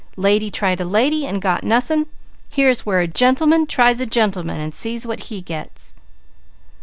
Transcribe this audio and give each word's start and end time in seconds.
Lady 0.17 0.49
tried 0.49 0.81
a 0.81 0.83
lady 0.83 1.27
and 1.27 1.43
got 1.43 1.63
nothing. 1.63 2.07
Here's 2.49 2.87
where 2.87 3.01
a 3.01 3.07
gentleman 3.07 3.67
tries 3.67 4.01
a 4.01 4.07
gentleman, 4.07 4.59
and 4.59 4.73
sees 4.73 5.05
what 5.05 5.25
he 5.25 5.43
gets.' 5.43 5.93